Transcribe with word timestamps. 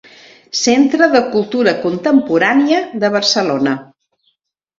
Centre 0.59 1.07
de 1.11 1.21
Cultura 1.35 1.73
Contemporània 1.83 2.81
de 3.05 3.13
Barcelona. 3.19 3.77